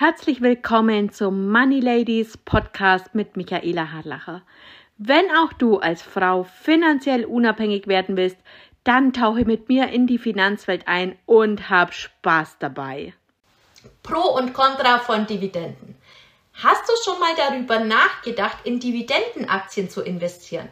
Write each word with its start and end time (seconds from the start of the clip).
Herzlich 0.00 0.40
willkommen 0.40 1.10
zum 1.10 1.50
Money 1.50 1.80
Ladies 1.80 2.36
Podcast 2.36 3.16
mit 3.16 3.36
Michaela 3.36 3.90
Harlacher. 3.90 4.42
Wenn 4.96 5.24
auch 5.32 5.52
du 5.52 5.78
als 5.78 6.02
Frau 6.02 6.44
finanziell 6.44 7.24
unabhängig 7.24 7.88
werden 7.88 8.16
willst, 8.16 8.36
dann 8.84 9.12
tauche 9.12 9.44
mit 9.44 9.68
mir 9.68 9.88
in 9.88 10.06
die 10.06 10.18
Finanzwelt 10.18 10.86
ein 10.86 11.18
und 11.26 11.68
hab 11.68 11.92
Spaß 11.92 12.58
dabei. 12.60 13.12
Pro 14.04 14.20
und 14.36 14.54
Contra 14.54 15.00
von 15.00 15.26
Dividenden. 15.26 15.96
Hast 16.52 16.88
du 16.88 16.92
schon 17.04 17.18
mal 17.18 17.34
darüber 17.36 17.80
nachgedacht, 17.80 18.58
in 18.62 18.78
Dividendenaktien 18.78 19.90
zu 19.90 20.02
investieren? 20.02 20.68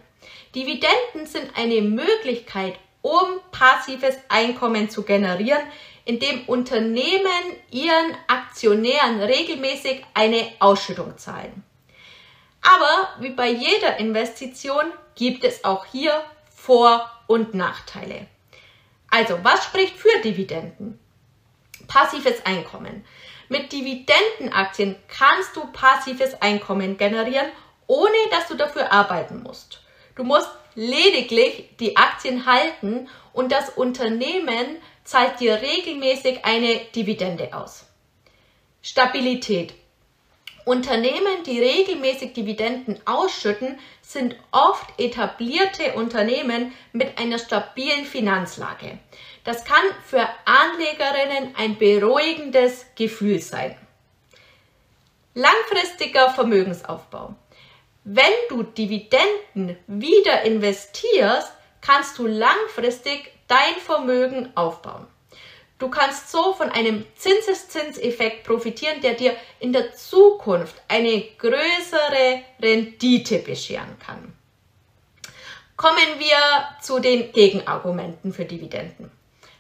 Dividenden 0.55 1.27
sind 1.27 1.51
eine 1.57 1.83
Möglichkeit, 1.83 2.79
um 3.03 3.41
passives 3.51 4.19
Einkommen 4.29 4.89
zu 4.89 5.03
generieren, 5.03 5.63
indem 6.07 6.45
Unternehmen 6.47 7.57
ihren 7.71 8.17
Aktionären 8.29 9.21
regelmäßig 9.21 10.07
eine 10.15 10.53
Ausschüttung 10.61 11.19
zahlen. 11.19 11.65
Aber 12.63 13.09
wie 13.21 13.31
bei 13.31 13.49
jeder 13.49 13.99
Investition 13.99 14.85
gibt 15.15 15.45
es 15.45 15.65
auch 15.65 15.85
hier 15.85 16.25
Vor- 16.55 17.11
und 17.27 17.55
Nachteile. 17.55 18.27
Also, 19.11 19.39
was 19.43 19.65
spricht 19.65 19.99
für 19.99 20.21
Dividenden? 20.23 20.99
Passives 21.87 22.45
Einkommen. 22.47 23.05
Mit 23.49 23.73
Dividendenaktien 23.73 24.97
kannst 25.09 25.55
du 25.55 25.67
passives 25.73 26.41
Einkommen 26.41 26.97
generieren, 26.97 27.47
ohne 27.87 28.17
dass 28.31 28.49
du 28.49 28.55
dafür 28.55 28.93
arbeiten 28.93 29.43
musst. 29.43 29.81
Du 30.17 30.25
musst 30.25 30.51
lediglich 30.77 31.71
die 31.81 31.97
Aktien 31.97 32.47
halten 32.47 33.09
und 33.33 33.51
das 33.51 33.71
Unternehmen 33.71 34.77
zahlt 35.05 35.41
dir 35.41 35.61
regelmäßig 35.61 36.45
eine 36.45 36.77
Dividende 36.95 37.53
aus. 37.53 37.87
Stabilität. 38.83 39.75
Unternehmen, 40.65 41.45
die 41.45 41.61
regelmäßig 41.61 42.33
Dividenden 42.33 43.01
ausschütten, 43.05 43.79
sind 44.03 44.37
oft 44.51 44.87
etablierte 44.99 45.95
Unternehmen 45.95 46.73
mit 46.93 47.19
einer 47.19 47.39
stabilen 47.39 48.05
Finanzlage. 48.05 48.99
Das 49.45 49.65
kann 49.65 49.85
für 50.05 50.27
Anlegerinnen 50.45 51.55
ein 51.57 51.79
beruhigendes 51.79 52.87
Gefühl 52.97 53.41
sein. 53.41 53.77
Langfristiger 55.35 56.31
Vermögensaufbau. 56.31 57.37
Wenn 58.09 58.33
du 58.49 58.63
Dividenden 58.63 59.77
wieder 59.89 60.43
investierst, 60.43 61.53
kannst 61.81 62.17
du 62.19 62.29
langfristig 62.29 63.33
dein 63.49 63.75
Vermögen 63.85 64.57
aufbauen. 64.57 65.09
Du 65.81 65.89
kannst 65.89 66.31
so 66.31 66.53
von 66.53 66.71
einem 66.71 67.05
Zinseszinseffekt 67.17 68.45
profitieren, 68.45 69.01
der 69.01 69.15
dir 69.15 69.35
in 69.59 69.73
der 69.73 69.93
Zukunft 69.93 70.81
eine 70.87 71.21
größere 71.37 72.43
Rendite 72.63 73.41
bescheren 73.41 73.99
kann. 73.99 74.33
Kommen 75.77 76.21
wir 76.21 76.39
zu 76.81 77.01
den 77.01 77.33
Gegenargumenten 77.33 78.33
für 78.33 78.45
Dividenden. 78.45 79.11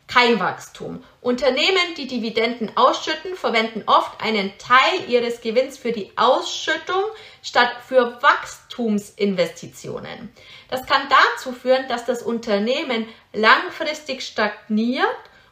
Kein 0.07 0.39
Wachstum. 0.39 1.03
Unternehmen, 1.21 1.95
die 1.97 2.07
Dividenden 2.07 2.77
ausschütten, 2.77 3.35
verwenden 3.35 3.83
oft 3.87 4.23
einen 4.23 4.57
Teil 4.59 5.09
ihres 5.09 5.41
Gewinns 5.41 5.79
für 5.79 5.91
die 5.91 6.12
Ausschüttung 6.17 7.03
statt 7.43 7.73
für 7.87 8.23
Wachstumsinvestitionen. 8.23 10.33
Das 10.69 10.87
kann 10.87 11.09
dazu 11.09 11.51
führen, 11.53 11.89
dass 11.89 12.05
das 12.05 12.23
Unternehmen 12.23 13.09
langfristig 13.33 14.23
stagniert 14.23 15.09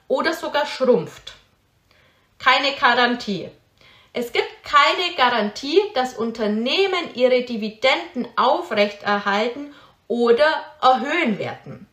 oder 0.06 0.34
sogar 0.34 0.66
schrumpft. 0.66 1.32
Keine 2.38 2.76
Garantie. 2.76 3.48
Es 4.12 4.30
gibt 4.32 4.62
keine 4.62 5.16
Garantie, 5.16 5.80
dass 5.94 6.14
Unternehmen 6.14 7.12
ihre 7.14 7.42
Dividenden 7.42 8.28
aufrechterhalten 8.36 9.74
oder 10.06 10.46
erhöhen 10.80 11.40
werden. 11.40 11.88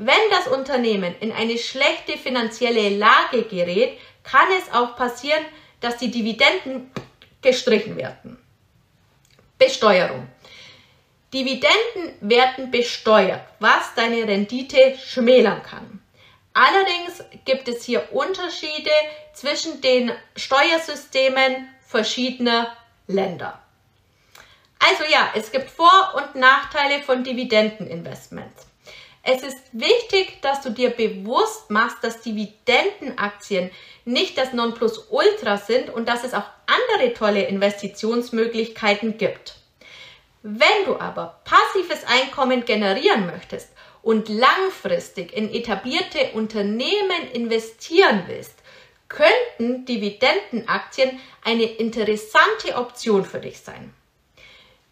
Wenn 0.00 0.30
das 0.30 0.46
Unternehmen 0.46 1.16
in 1.18 1.32
eine 1.32 1.58
schlechte 1.58 2.16
finanzielle 2.16 2.90
Lage 2.90 3.42
gerät, 3.42 3.98
kann 4.22 4.46
es 4.56 4.72
auch 4.72 4.94
passieren, 4.94 5.44
dass 5.80 5.96
die 5.96 6.12
Dividenden 6.12 6.92
gestrichen 7.42 7.96
werden. 7.96 8.38
Besteuerung. 9.58 10.28
Dividenden 11.34 12.14
werden 12.20 12.70
besteuert, 12.70 13.42
was 13.58 13.92
deine 13.96 14.22
Rendite 14.28 14.96
schmälern 15.04 15.64
kann. 15.64 16.00
Allerdings 16.54 17.24
gibt 17.44 17.66
es 17.66 17.82
hier 17.82 18.12
Unterschiede 18.12 18.92
zwischen 19.32 19.80
den 19.80 20.12
Steuersystemen 20.36 21.68
verschiedener 21.84 22.76
Länder. 23.08 23.60
Also 24.78 25.02
ja, 25.10 25.32
es 25.34 25.50
gibt 25.50 25.68
Vor- 25.68 26.14
und 26.14 26.36
Nachteile 26.36 27.02
von 27.02 27.24
Dividendeninvestments. 27.24 28.67
Es 29.30 29.42
ist 29.42 29.58
wichtig, 29.72 30.40
dass 30.40 30.62
du 30.62 30.70
dir 30.70 30.88
bewusst 30.88 31.68
machst, 31.68 31.98
dass 32.00 32.22
Dividendenaktien 32.22 33.70
nicht 34.06 34.38
das 34.38 34.54
Nonplusultra 34.54 35.58
sind 35.58 35.90
und 35.90 36.08
dass 36.08 36.24
es 36.24 36.32
auch 36.32 36.46
andere 36.64 37.12
tolle 37.12 37.42
Investitionsmöglichkeiten 37.42 39.18
gibt. 39.18 39.56
Wenn 40.42 40.86
du 40.86 40.98
aber 40.98 41.42
passives 41.44 42.06
Einkommen 42.06 42.64
generieren 42.64 43.26
möchtest 43.26 43.68
und 44.00 44.30
langfristig 44.30 45.36
in 45.36 45.52
etablierte 45.52 46.30
Unternehmen 46.32 47.30
investieren 47.34 48.22
willst, 48.28 48.54
könnten 49.10 49.84
Dividendenaktien 49.84 51.20
eine 51.44 51.64
interessante 51.64 52.76
Option 52.76 53.26
für 53.26 53.40
dich 53.40 53.60
sein. 53.60 53.92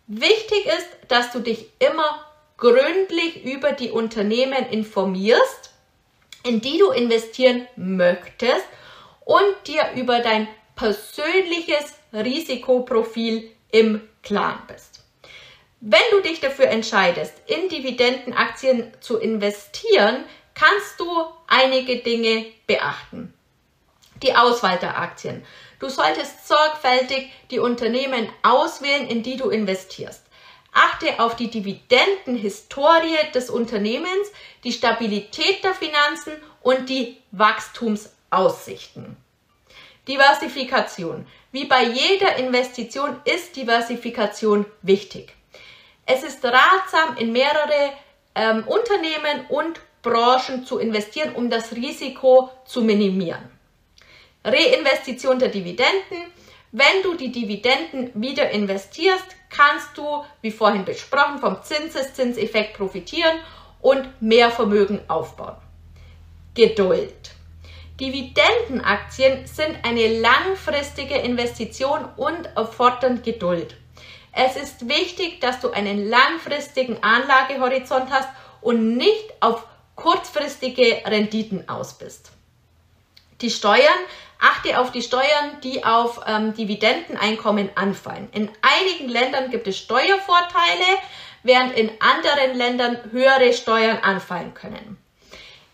Wichtig 0.09 0.67
ist, 0.67 0.89
dass 1.09 1.33
du 1.33 1.39
dich 1.39 1.71
immer 1.79 2.27
gründlich 2.56 3.44
über 3.44 3.72
die 3.72 3.91
Unternehmen 3.91 4.67
informierst, 4.71 5.71
in 6.44 6.61
die 6.61 6.78
du 6.78 6.91
investieren 6.91 7.67
möchtest 7.77 8.65
und 9.25 9.55
dir 9.67 9.93
über 9.97 10.21
dein 10.21 10.49
persönliches 10.77 11.94
Risikoprofil 12.12 13.50
im 13.72 14.00
Klaren 14.22 14.62
bist. 14.69 15.05
Wenn 15.81 16.00
du 16.11 16.21
dich 16.21 16.41
dafür 16.41 16.69
entscheidest, 16.69 17.34
in 17.47 17.69
Dividendenaktien 17.69 18.93
zu 19.00 19.19
investieren, 19.19 20.25
kannst 20.55 20.99
du 20.99 21.06
einige 21.47 21.99
Dinge 21.99 22.47
beachten. 22.67 23.34
Die 24.23 24.34
Auswahl 24.34 24.78
der 24.78 24.99
Aktien. 24.99 25.44
Du 25.78 25.91
solltest 25.91 26.49
sorgfältig 26.49 27.31
die 27.50 27.59
Unternehmen 27.59 28.28
auswählen, 28.43 29.06
in 29.06 29.23
die 29.23 29.37
du 29.37 29.50
investierst. 29.50 30.25
Achte 30.76 31.20
auf 31.20 31.37
die 31.37 31.48
Dividendenhistorie 31.48 33.16
des 33.34 33.48
Unternehmens, 33.48 34.31
die 34.62 34.72
Stabilität 34.72 35.64
der 35.64 35.75
Finanzen 35.75 36.34
und 36.60 36.91
die 36.91 37.16
Wachstumsaussichten. 37.32 39.16
Diversifikation. 40.06 41.26
Wie 41.50 41.64
bei 41.64 41.82
jeder 41.82 42.37
Investition 42.37 43.19
ist 43.25 43.56
Diversifikation 43.56 44.66
wichtig. 44.82 45.34
Es 46.04 46.22
ist 46.22 46.44
ratsam, 46.44 47.16
in 47.16 47.32
mehrere 47.32 47.93
ähm, 48.34 48.64
Unternehmen 48.66 49.47
und 49.48 49.81
Branchen 50.03 50.66
zu 50.66 50.78
investieren, 50.78 51.34
um 51.34 51.48
das 51.48 51.72
Risiko 51.72 52.50
zu 52.66 52.82
minimieren. 52.82 53.50
Reinvestition 54.44 55.38
der 55.38 55.48
Dividenden. 55.48 56.32
Wenn 56.70 57.03
du 57.03 57.14
die 57.14 57.32
Dividenden 57.32 58.10
wieder 58.14 58.50
investierst, 58.50 59.36
kannst 59.51 59.97
du, 59.97 60.25
wie 60.41 60.51
vorhin 60.51 60.84
besprochen, 60.84 61.39
vom 61.39 61.62
Zinseszinseffekt 61.62 62.77
profitieren 62.77 63.39
und 63.81 64.21
mehr 64.21 64.51
Vermögen 64.51 65.01
aufbauen. 65.09 65.57
Geduld. 66.55 67.33
Dividendenaktien 68.01 69.47
sind 69.47 69.79
eine 69.83 70.21
langfristige 70.21 71.17
Investition 71.17 72.05
und 72.17 72.47
erfordern 72.55 73.23
Geduld. 73.23 73.76
Es 74.32 74.56
ist 74.56 74.87
wichtig, 74.88 75.41
dass 75.41 75.61
du 75.61 75.70
einen 75.70 76.09
langfristigen 76.11 77.03
Anlagehorizont 77.03 78.11
hast 78.11 78.29
und 78.61 78.97
nicht 78.97 79.32
auf 79.41 79.67
kurzfristige 79.94 81.03
Renditen 81.06 81.69
aus 81.69 81.94
bist. 81.94 82.32
Die 83.41 83.50
Steuern 83.50 83.99
Achte 84.38 84.79
auf 84.79 84.93
die 84.93 85.03
Steuern, 85.03 85.61
die 85.62 85.85
auf 85.85 86.21
ähm, 86.27 86.53
Dividendeneinkommen 86.55 87.71
anfallen. 87.75 88.29
In 88.33 88.50
einigen 88.61 89.09
Ländern 89.09 89.50
gibt 89.50 89.67
es 89.67 89.79
Steuervorteile, 89.79 90.85
während 91.43 91.77
in 91.77 91.91
anderen 92.00 92.56
Ländern 92.56 92.99
höhere 93.11 93.53
Steuern 93.55 93.99
anfallen 93.99 94.53
können. 94.53 94.99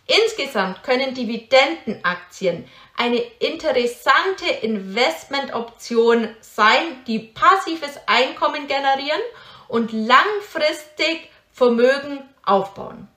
Insgesamt 0.06 0.82
können 0.84 1.14
Dividendenaktien 1.14 2.68
eine 2.96 3.18
interessante 3.18 4.46
Investmentoption 4.46 6.36
sein, 6.40 7.04
die 7.06 7.18
passives 7.18 7.98
Einkommen 8.06 8.68
generieren 8.68 9.20
und 9.66 9.92
langfristig 9.92 11.30
Vermögen 11.52 12.20
aufbauen. 12.44 13.08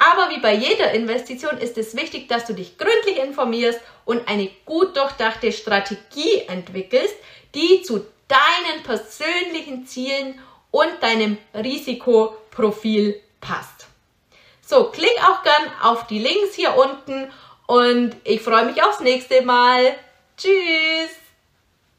Aber 0.00 0.30
wie 0.30 0.40
bei 0.40 0.54
jeder 0.54 0.92
Investition 0.92 1.58
ist 1.58 1.76
es 1.76 1.94
wichtig, 1.94 2.26
dass 2.26 2.46
du 2.46 2.54
dich 2.54 2.78
gründlich 2.78 3.18
informierst 3.18 3.78
und 4.06 4.26
eine 4.28 4.50
gut 4.64 4.96
durchdachte 4.96 5.52
Strategie 5.52 6.40
entwickelst, 6.48 7.14
die 7.54 7.82
zu 7.82 8.06
deinen 8.26 8.82
persönlichen 8.82 9.86
Zielen 9.86 10.40
und 10.70 10.88
deinem 11.02 11.36
Risikoprofil 11.52 13.20
passt. 13.42 13.88
So, 14.66 14.84
klick 14.84 15.12
auch 15.22 15.42
gern 15.42 15.70
auf 15.82 16.06
die 16.06 16.20
Links 16.20 16.54
hier 16.54 16.74
unten 16.76 17.30
und 17.66 18.16
ich 18.24 18.40
freue 18.40 18.64
mich 18.64 18.82
aufs 18.82 19.00
nächste 19.00 19.42
Mal. 19.42 19.94
Tschüss! 20.38 21.19